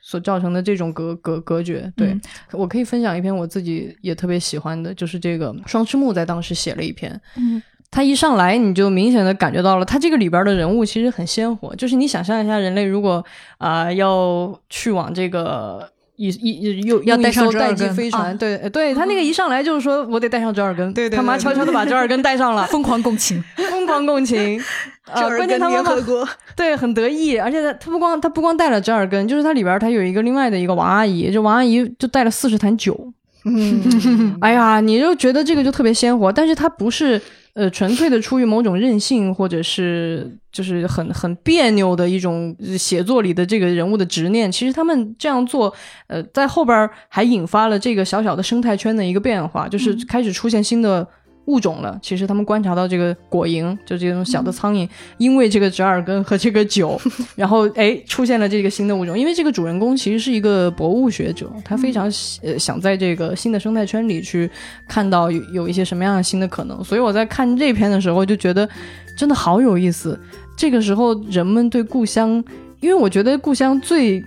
[0.00, 1.92] 所造成的这种隔隔隔绝。
[1.96, 2.20] 对、嗯
[2.52, 11.74] 我可以分享一篇我自己也特别喜欢的，就是这个双翅木在当时写了一篇，嗯他一上来你就明显的感觉到了，他这个里边的人物其实很鲜活。
[11.74, 13.24] 就是你想象一下，人类如果
[13.58, 18.34] 啊、要去往这个一一又要带上折耳根飞船，啊。
[18.34, 24.62] 对对，他那个一上来就是说我得带上折耳根，对对他妈悄悄的把折耳根带上了， 疯狂共情，疯狂共情。
[25.12, 33.12] 呃，关键他妈妈国，对很得意，而且他他不光他不光带了折耳根，就是他里边他有一个另外的一个王阿姨，就王阿姨就带了四十坛酒，
[33.44, 37.20] 嗯， 哎呀，你就觉得这个就特别鲜活，但是它不是
[37.54, 44.50] 呃纯粹的出于某种任性，或者是就是很很别扭的一种呃写作里的这个人物的执念。
[44.50, 45.74] 其实他们这样做，
[46.06, 51.06] 呃，在后边还引发了这个小小的生态圈的一个变化，就是开始出现新的。
[51.50, 57.00] 物种了，其实他们观察到这个果蝇，就这种小的苍蝇，因为这个折耳根和这个酒，
[57.34, 59.18] 然后哎出现了这个新的物种。
[59.18, 62.04] 因为这个主人公其实是一个博物学者，他非常
[62.42, 64.48] 呃想在这个新的生态圈里去
[64.86, 66.84] 看到有有一些什么样的新的可能。
[66.84, 68.68] 所以我在看这篇的时候就觉得
[69.16, 70.18] 真的好有意思。
[70.56, 72.42] 这个时候人们对故乡，
[72.80, 74.22] 因为我觉得故乡最。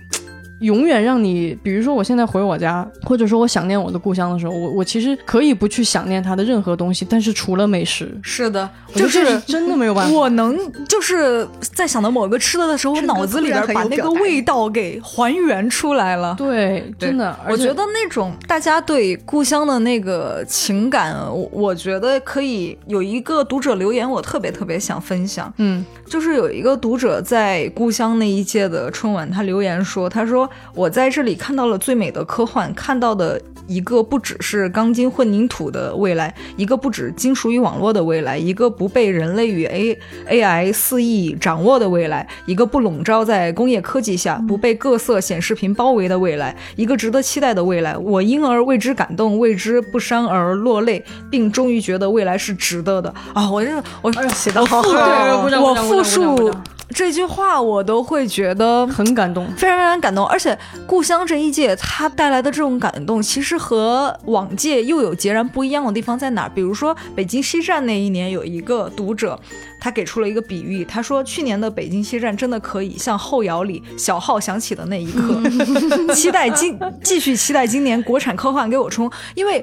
[0.60, 10.14] 永远让你，比如说我现在回我家，或者说我想念我的故乡的时候，我我其实可以不去想念它的任何东西，但是除了美食，是的，就是真的没有办法。
[10.14, 10.56] 我能
[10.88, 16.34] 就是在想到某个吃的的时候，我脑子里边把那个味道给还原出来了。
[16.38, 39.96] 对，真的，我觉得那种大家对故乡的那个情感，我我觉得可以有一个读者留言，我特别特别想分享，嗯就是有一个读者在故乡那一届的春晚，他留言说，他说说我在这里看到了最美的科幻，看到的一个不只是钢筋混凝土的未来，一个不止金属与网络的未来，一个不被人类与 A
[40.28, 47.96] AI 肆意掌握的未来，一个不笼罩在工业科技下，不被各色显示屏包围的未来，一个值得期待的未来。
[47.96, 53.48] 我因而为之感动，为之不伤而落泪，并终于觉得未来是值得的啊！
[53.48, 53.70] 我这
[54.02, 56.50] 我写的好好，我复述
[56.90, 59.46] 这句话，我都会觉得很感动。
[59.56, 66.48] 非常非常感动，而且故乡这一届它带来的这种感动，其实和往届又有截然不一样的地方在哪儿？
[66.54, 69.38] 比如说北京西站那一年，有一个读者。
[69.80, 79.62] 他给出了一个比喻，他说去年的北京西站真的可以像后摇里小号响起的那一刻，期待今 继续期待今年国产科幻给我冲，因为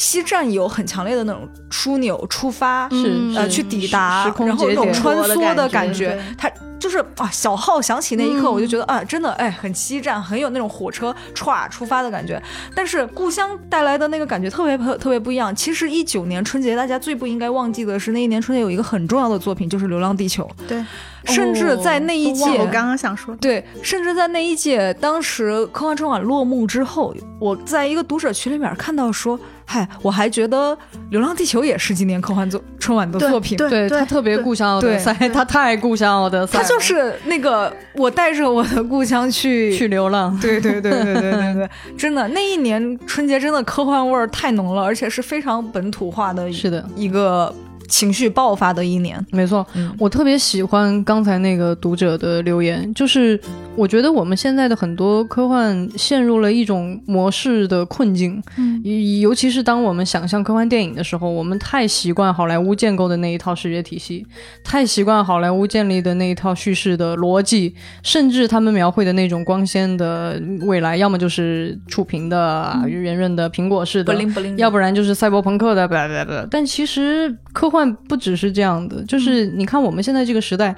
[0.00, 12.42] 西站有很强烈的那种枢纽出发，是呃去抵达，然后那种穿梭的感感觉觉，它就是啊小号响起那一刻，嗯我就觉得啊真的哎很西站，很有那种火车歘出发的感觉。
[12.74, 15.54] 但是故乡带来的那个感觉特别特特别不一样。
[15.54, 20.82] 其实一九年春节大家最不应该忘记的是那一年春节有一个很重要的作品就是《流浪地球》，对，
[21.24, 22.44] 甚至在那一届。
[22.58, 30.74] 我刚刚想说，对，甚至在那一届，当时科幻春晚落幕之后，我在一个读者群里面看到说，嗨，我还觉得
[31.10, 33.56] 《流浪地球》也是今年科幻作春晚的作品。
[33.56, 40.36] 对对他特别故乡奥德赛，他太故乡奥德赛，他就是那个我带着我的故乡去 去流浪。
[40.40, 47.54] 对对对对对对对， 真的那一年春节真的科幻味儿太浓了，而且是非常本土化的，是的，一个
[47.90, 49.22] 情绪爆发的一年。
[49.30, 49.94] 没错，嗯。
[49.98, 53.38] 我特别喜欢刚才那个读者的留言，就是
[53.76, 58.80] 我觉得我们现在的很多科幻陷入了一种模式的困境，嗯。
[58.82, 64.24] 尤尤其是当我们想象科幻电影的时候，我们太习惯好莱坞建构的那一套视觉体系，
[64.64, 80.74] 太习惯好莱坞建立的那一套叙事的逻辑，甚至他们描绘的那种光鲜的未来，要么就是触屏的、圆润的、苹果式的，不灵不灵，要不然就是赛博朋克的，blah blah blah 但其实科幻不只是这样的，就是你看我们现在这个时代，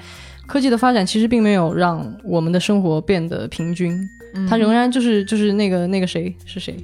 [0.47, 3.99] 科技的发展其实并没有让我们的生活变得平均，
[4.35, 4.47] 嗯。
[4.47, 6.77] 它仍然就是就是那个那个谁是谁？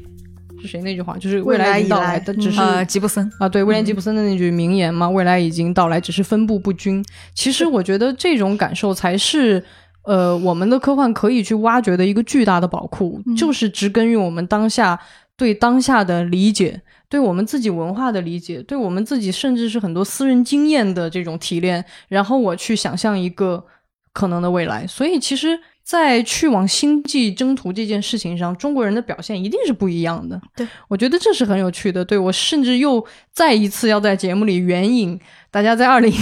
[0.61, 0.81] 是谁？
[0.83, 2.19] 那句话，就是未来已经到来。
[2.19, 2.61] 的，只是。
[2.61, 3.31] 呃吉布森。
[3.39, 7.05] 啊，对，威廉吉布森的那句名言嘛，未来已经到来，只是分布不均。
[7.33, 9.63] 其实我觉得这种感受才是，
[10.03, 14.99] 呃，我们的科幻可以去挖掘的一个巨大的宝库，就是植根于我们当下
[15.37, 23.65] 对当下的理解，对我们自己文化的理解，对我们自己甚至是很多私人经验的这种提炼，然后我去想象一个
[24.13, 24.87] 可能的未来。
[24.87, 25.59] 所以其实。
[25.89, 30.39] 在去往星际征途这件事情上，中国人的表现一定是不一样的。
[30.55, 32.05] 对，我觉得这是很有趣的。
[32.05, 35.19] 对我甚至又再一次要在节目里援引
[35.51, 36.13] 大家在二零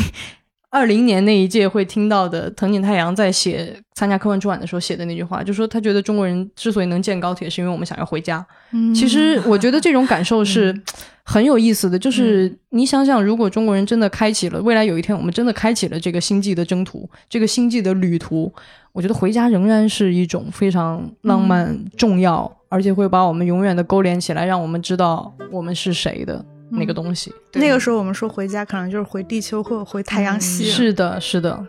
[0.71, 8.45] 二零年那一届会听到的藤井太阳在写参加科幻春晚的时候写的那句话，就说他觉得中国人之所以能建高铁，是因为我们想要回家。
[8.73, 10.75] 嗯其实我觉得这种感受是
[11.23, 18.53] 很有意思的，就是你想想，如果中国人真的开启了未来有一天我们真的开启了这个星际的征途，这个星际的旅途，
[18.93, 27.33] 我觉得回家仍然是一种非常浪漫、重要，而且会把我们永远的勾连起来，让我们知道我们是谁的那个东西。
[27.53, 30.71] 那个时候我们说回家，可能就是回地球或者回太阳系了。
[30.71, 31.67] 是的，是的，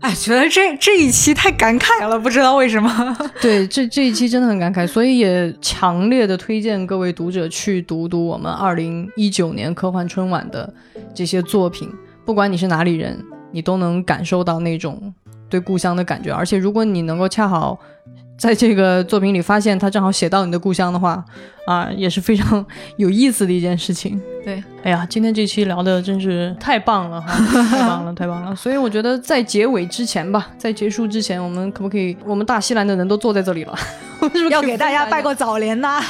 [0.00, 3.16] 哎，觉得这这一期太感慨了，不知道为什么。
[3.40, 10.72] 对，这这一期真的很感慨，所以也强烈的推荐各位读者去读读我们二零一九年科幻春晚的
[11.14, 11.90] 这些作品。
[12.24, 15.14] 不管你是哪里人，你都能感受到那种
[15.48, 16.32] 对故乡的感觉。
[16.32, 17.78] 而且，如果你能够恰好
[18.36, 21.24] 在这个作品里发现他正好写到你的故乡的话，
[21.66, 22.64] 啊，也是非常
[22.96, 24.20] 有意思的一件事情。
[24.44, 27.32] 对，哎呀，今天这期聊的真是太棒了哈，
[27.70, 28.54] 太棒了，太棒了！
[28.54, 33.74] 所以我觉得在结尾之前吧，在结束之前，我们可不可以，我们大西兰的人都坐在这里了，
[34.20, 36.02] 我们是不是要给大家拜个早年呐！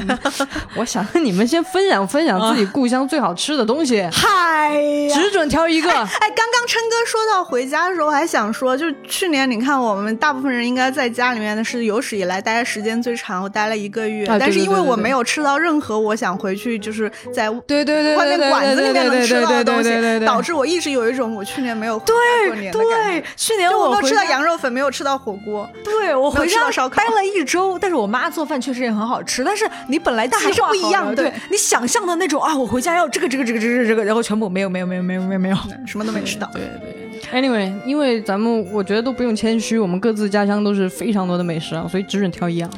[0.76, 5.14] 我想让你们先分享分享自己故乡最好吃的东西， 嗨呀！
[5.14, 5.90] 只准挑一个。
[5.90, 19.90] 哎，刚刚琛哥说到回家的时候，我还想说，就是去年你看我们大部分人应该在家里面的是有史以来待的时间最长，我待了一个月，啊但是因为对对对对我没有吃到任何我想回去就是在对对对外面馆子里面能吃到的东西，
[20.24, 36.48] 导致致我一直有一种我去年没有回家过年的感对觉。，去年我没有吃到羊肉粉，没有吃到火锅，对我回家吃到烧烤待了一周，但是我妈做饭确实也很好吃，但是你本来但还是不一样的对你想象的那种啊，我回家要这个这个这个这个这个，然后全部没有没有没有没有没有没有，什么都没吃到。
[36.52, 36.98] 对对。
[37.32, 42.68] Anyway，因为咱们我觉得都不用谦虚，我们各自家乡都是非常多的美食啊，所以只准挑一样，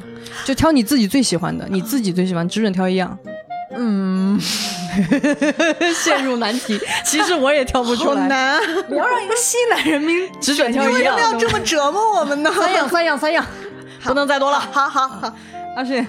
[0.45, 3.17] 就挑你自己最喜欢的，你自己最喜欢，只准挑一样。
[3.77, 4.39] 嗯，
[5.93, 11.33] 陷入难题， 其实我也挑不出来，好难，你要让一个西南人民只准挑一样为什么。
[11.33, 12.53] 要这么折磨我们呢？
[12.55, 13.45] 三样，三样，三样。
[14.05, 14.61] 不能再多了。
[14.71, 15.35] 好好好，
[15.75, 16.07] 阿迅，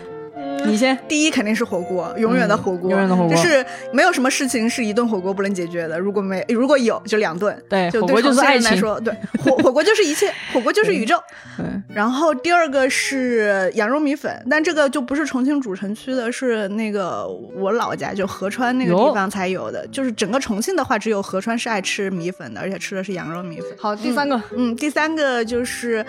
[0.65, 0.97] 你先。
[1.07, 5.99] 第一肯定是火锅，永远的火锅，嗯永远的火锅就是没有什么事情是一顿火锅不能解决的。
[5.99, 7.55] 如果没如果有，就两顿。
[7.91, 11.21] 就对火锅就是爱情来说，对火 火锅就是一切，火锅就是宇宙。
[11.57, 19.85] 对，然后第二个是羊肉米粉，但这个就不是重庆主城区的，是那个我老家就合川那个地方才有的。
[19.87, 23.69] 就是整个重庆的话，只有合川是爱吃米粉的，而且吃的是羊肉米粉。
[23.77, 24.41] 好，第三个。
[24.57, 26.05] 嗯，第三个就是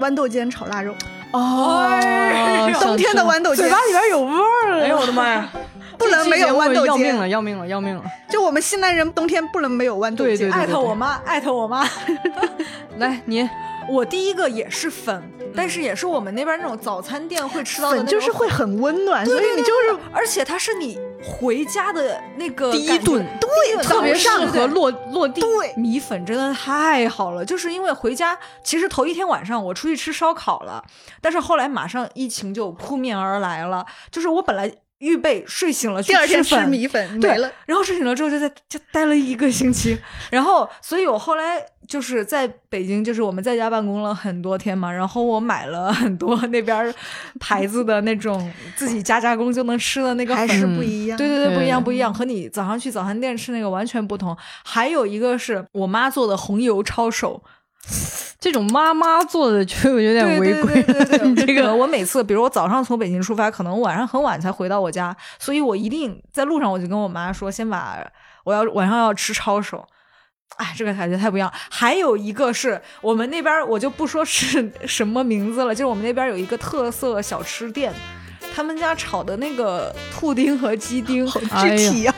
[0.00, 0.94] 豌豆尖炒腊肉，
[1.36, 4.32] 哦 冬天的豌豆尖嘴巴里边有味
[4.66, 4.80] 儿。
[4.82, 5.48] 哎呦我的妈呀！
[5.98, 8.02] 不能没有豌豆尖，要命了，要命了，要命了！
[8.28, 10.36] 就我们西南人冬天不能没有豌豆尖。
[10.36, 11.88] 对对对艾特我妈，艾特我妈。
[12.98, 13.48] 来，你
[13.88, 15.22] 我第一个也是粉，
[15.54, 25.40] 但是也是我们那边那种早餐店会吃到的那种就是会很温暖，所以你就是而且它是你回家的那个第一顿对，特别适合落落地。
[25.40, 30.84] 对米粉真的太好了，就是因为回家，其实头一天晚上我出去吃烧烤了，
[31.20, 37.52] 但是后来马上疫情就扑面而来了，就是我本来预备睡醒了去第二天吃粉米粉对没了。
[37.66, 39.98] 然后睡醒了之后就在就待了一个星期，
[40.30, 46.94] 然后所以我后来就是在北京，就是我们在家办公了很多天嘛，然后我买了很多那边
[47.38, 51.18] 牌子的那种自己家加工就能吃的那个粉还是不一样。
[51.18, 54.36] 对对对，不一样不一样，和你早上去早餐店吃那个完全不同。
[54.64, 57.42] 还有一个是我妈做的红油抄手，
[58.38, 60.82] 这种妈妈做的就有点违规。
[60.82, 67.98] 对对对对对 这个我每次，比如我早上从北京出发，可能晚上很晚才回到我家，所以我一定在路上我就跟我妈说，先把
[68.44, 69.86] 我要晚上要吃抄手。
[70.56, 71.52] 哎，这个感觉太不一样。
[71.70, 77.92] 还有一个是我们那边，我就不说是 什么名字了，就是我们那边有一个特色小吃店，
[78.54, 81.26] 他们家炒的那个兔丁和鸡丁，
[81.60, 82.14] 具体啊，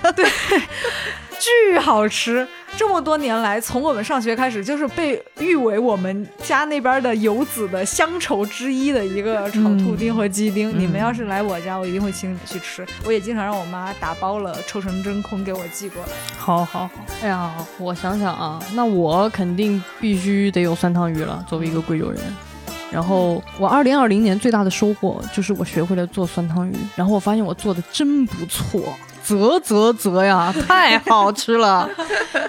[1.38, 2.46] 巨好吃。
[2.76, 10.70] 这么多年来，从我们上学开始，就是被誉为我们家那边的游子的乡愁之一的一个炒兔丁和鸡丁。
[10.72, 12.86] 嗯你们要是来我家，我一定会请你们去吃。
[13.04, 16.08] 我也经常让我妈打包了，抽成真空给我寄过来。
[16.36, 16.90] 好好好，
[17.22, 22.20] 哎呀，我想想啊，那我肯定必须得有酸汤鱼了，作为一个贵州人。
[22.90, 28.80] 然后我二零二零年最大的收获就是我学会了做酸汤鱼，然后我发现我做的真不错，
[29.36, 31.88] 啧啧啧呀， 太好吃了！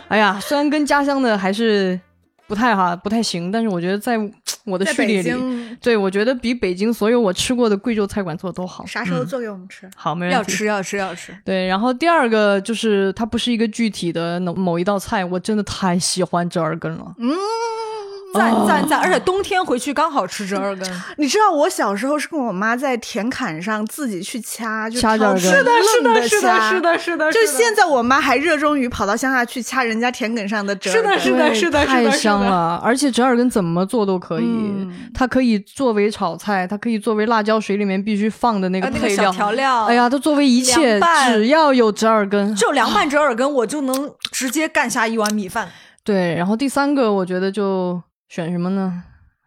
[0.07, 1.99] 哎呀，虽然跟家乡的还是
[2.47, 4.17] 不太哈不太行，但是我觉得在
[4.65, 8.83] 我的序列里，京对我觉得比北京所有我吃过的贵州菜馆做的都好。
[8.83, 9.89] 嗯啥时候做给我们吃？
[9.95, 10.35] 好，没问题。
[10.35, 11.35] 要吃，要吃，要吃。
[11.45, 17.13] 对，然后第二个就是它不是一个具体的某某一道菜，我真的太喜欢折耳根了。
[17.17, 17.29] 嗯，
[18.33, 18.99] 赞哦赞赞！
[18.99, 20.87] 而且冬天回去刚好吃折耳根。
[21.17, 26.81] 你知道我小时候是跟我妈在田坎上自己去掐，就掐挑着根是的，是的，是的，是。
[26.81, 27.31] 的，是的。
[27.31, 31.19] 就现在，我妈还热衷于跑到乡下去掐人家田埂上的折耳根。
[31.19, 34.45] 是的是的是的太是的香了，而且折耳根怎么做都可以。
[34.45, 39.31] 嗯它可以作为炒菜，它可以作为辣椒水里面必须放的那个配料。
[39.31, 45.69] 调料，哎呀，它作为一切，拌只要有折耳根，就凉拌折耳根，我就能直接干下一碗米饭。
[46.03, 46.35] 对。
[46.35, 49.03] 然后第三个，我觉得就选什么呢？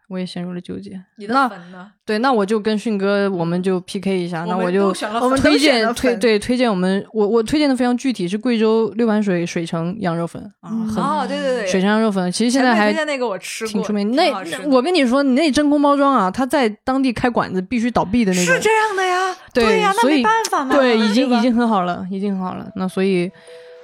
[0.09, 0.91] 我也陷入了纠结。
[1.17, 1.89] 你那粉呢？
[2.05, 4.43] 对，那我就跟迅哥，我们就 PK 一下。
[4.43, 14.11] 那我就我们推荐推对推荐我们我我推荐的非常具体，是贵州六盘水水城羊肉粉啊，很哦，对对对，水城羊肉粉，其实现在还推荐那个我吃过，挺出名。
[14.11, 14.29] 那
[14.67, 18.61] 我跟你说，你那真空包装啊，他在当地开馆子必须倒闭的那种是。
[18.61, 22.69] 这样的呀，对呀，那没办法嘛，对，已经已经很好了，已经很好了。
[22.75, 23.31] 那所以，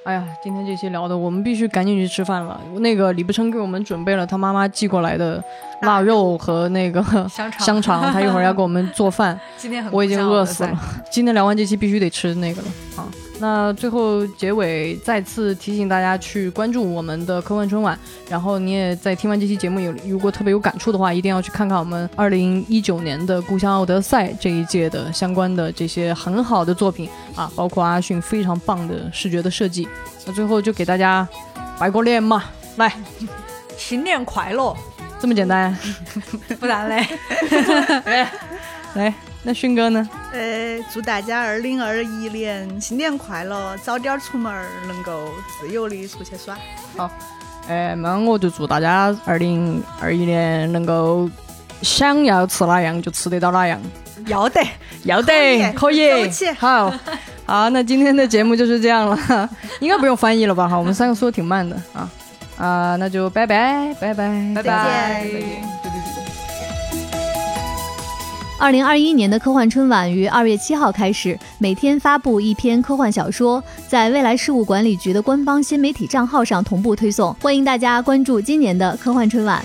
[0.09, 2.59] 哎呀，今天这期聊的，我们必须赶紧去吃饭了。
[2.79, 5.43] 那个李不琛给我们准备了他妈妈寄过来的
[5.83, 6.99] 腊肉和那个
[7.29, 9.39] 香肠香肠，他一会儿要给我们做饭。
[9.55, 10.75] 今天很我已经饿死了。
[11.11, 13.05] 今天聊完这期必须得吃那个了啊！
[13.41, 17.97] 那最后结尾再次提醒大家去关注我们的科幻春晚，
[18.29, 29.87] 然后你也在听完这期节目有如果特别有感触的话，一定要去看看我们二零一九年的《故乡奥德赛》这一届的相关的这些很好的作品啊，包括阿迅非常棒的视觉的设计。
[30.25, 31.25] 那最后就给大家
[31.79, 32.43] 拜个年嘛，
[32.75, 32.93] 来，
[33.77, 34.75] 新年快乐，
[35.17, 35.73] 这么简单，
[36.59, 37.07] 不然嘞
[38.95, 40.07] 来，那迅哥呢？
[40.33, 45.29] 呃，祝大家二零二一年新年快乐，早点出门儿，能够
[45.59, 46.57] 自由的出去耍。
[46.97, 47.09] 好，
[47.67, 51.29] 呃，那我就祝大家二零二一年能够
[51.81, 53.79] 想要吃哪样就吃得到哪样，
[54.27, 54.61] 要得，
[55.03, 56.93] 要得可可以好，
[57.45, 60.67] 好，那今天的节目就是这样了， 应该不用翻译了吧？
[60.67, 62.09] 哈，我们三个说的挺慢的啊
[62.57, 65.78] 啊，那就拜拜拜拜拜再拜见。
[68.59, 79.63] 二零二一年的科幻春晚于二月七号开始，每天发布一篇科幻小说，在未来事务管理局的官方新媒体账号上同步推送，欢迎大家关注今年的科幻春晚。